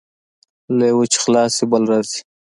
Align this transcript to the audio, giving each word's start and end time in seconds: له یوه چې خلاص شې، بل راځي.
له 0.77 0.85
یوه 0.91 1.05
چې 1.11 1.17
خلاص 1.23 1.51
شې، 1.57 1.65
بل 1.71 1.83
راځي. 1.91 2.19